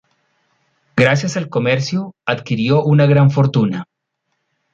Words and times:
Gracias 0.95 1.37
al 1.37 1.47
comercio, 1.47 2.15
adquirió 2.25 2.83
una 2.83 3.05
gran 3.05 3.29
fortuna. 3.29 3.85